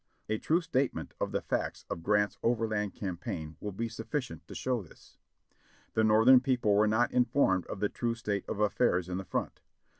[0.29, 4.81] A true statement of the facts of Grant's overland campaign will be sufificient to show
[4.81, 5.19] this.
[5.93, 9.61] The Northern people were not informed of the true state of affairs in the front.